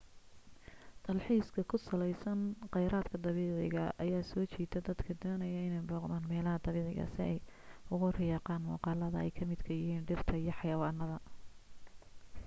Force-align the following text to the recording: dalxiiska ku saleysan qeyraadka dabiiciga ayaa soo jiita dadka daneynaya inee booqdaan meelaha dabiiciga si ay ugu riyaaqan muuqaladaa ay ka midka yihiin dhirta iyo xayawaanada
dalxiiska 1.07 1.61
ku 1.69 1.77
saleysan 1.87 2.39
qeyraadka 2.73 3.15
dabiiciga 3.25 3.83
ayaa 4.03 4.23
soo 4.31 4.43
jiita 4.53 4.77
dadka 4.87 5.11
daneynaya 5.21 5.61
inee 5.67 5.83
booqdaan 5.91 6.23
meelaha 6.31 6.63
dabiiciga 6.65 7.05
si 7.13 7.19
ay 7.29 7.37
ugu 7.93 8.07
riyaaqan 8.19 8.59
muuqaladaa 8.67 9.23
ay 9.25 9.31
ka 9.37 9.43
midka 9.51 9.71
yihiin 9.79 10.07
dhirta 10.09 10.33
iyo 10.41 10.51
xayawaanada 10.59 11.17